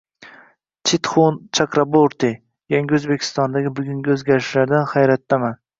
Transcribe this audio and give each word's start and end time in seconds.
Mitxun 0.91 1.37
Chakraborti: 1.59 2.33
Yangi 2.77 2.99
O‘zbekistondagi 3.01 3.77
bugungi 3.81 4.19
o‘zgarishlardan 4.19 4.93
hayratdaman! 4.97 5.61